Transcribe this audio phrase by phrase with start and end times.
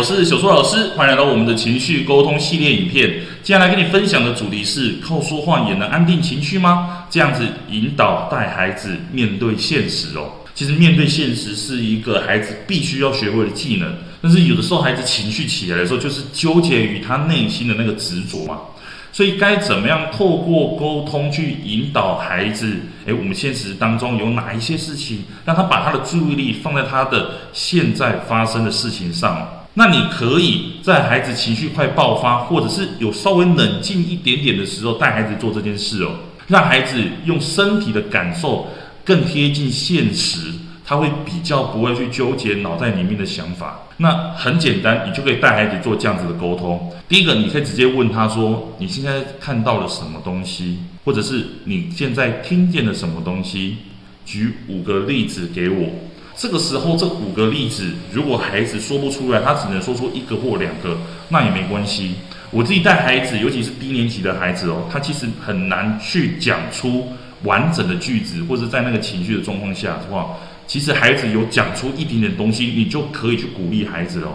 [0.00, 3.20] 我是小苏老师，欢迎来到我们的情绪沟通系列影片。
[3.42, 7.04] 接下来跟你分享的主题是：靠说话也能安定情绪吗？
[7.10, 10.30] 这样子引导带孩子面对现实哦。
[10.54, 18.58] 其实面对现实是一个孩子必须要学会的技能，但是有的时候孩子情绪起来的时候，就是纠结于他内心的那个执着嘛。
[19.12, 22.74] 所以该怎么样透过沟通去引导孩子？
[23.04, 29.46] 诶，我们现实当中有哪一些事情，让他把他的注意力放在他的现在发生的事情上？
[29.74, 36.10] 那你可以在孩子情绪快爆发，或者是有稍微冷静一点点的时候，带孩子做这件事哦，
[36.48, 38.68] 让孩子用身体的感受
[39.04, 40.52] 更贴近现实。
[40.84, 46.92] 他会比较不会去纠结脑袋里面的想法，那很简单，你就可以带孩子做这样子的沟通。
[47.08, 50.78] 第一个，你可以直接问他说：“你现在看到了什么东西？
[51.04, 53.76] 或者是你现在听见了什么东西？”
[54.26, 55.90] 举五个例子给我。
[56.36, 60.96] 这个时候，这五个例子，如果孩子说不出来，他只能说出一个或两个，
[61.28, 62.14] 那也没关系。
[62.50, 67.08] 我自己带孩子，尤其是低年级的孩子哦，他其实很难去讲出
[67.42, 70.36] 完整的句子，或者在那个情绪的状况下的话。
[70.66, 74.28] 其实孩子有讲出一点点东西，你就可以去鼓励孩子了。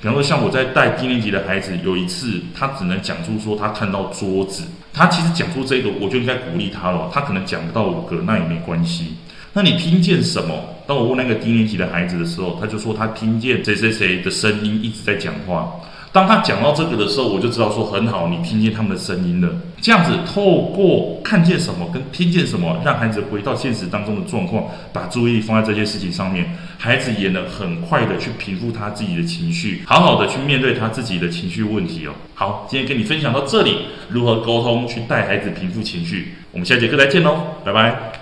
[0.00, 7.10] 比方说，像我在带低年级的孩子，有一次他只能讲出说他看到桌子，他其实讲出这个，我就应该鼓励他了。
[7.12, 9.14] 他可能讲不到五个，那也没关系。
[9.54, 10.54] 那你听见什么？
[10.86, 15.72] 当我问那个低年级的孩子的时候，他就说他听见谁谁谁的声音一直在讲话。
[16.10, 19.48] 当他讲到这个的时候，我就知道说很好，你听见他们的声音了。
[19.80, 32.12] 这样子透过看见什么跟听见什么，让孩子回到现实当中的状况，把注意力放在这些事情上面，孩子也能很快的去平复他自己的情绪，好好的去面对他自己的情绪问题哦。
[32.34, 33.78] 好，今天跟你分享到这里，
[34.08, 38.21] 如何沟通去带孩子平复情绪，我们下节课再见喽，拜拜。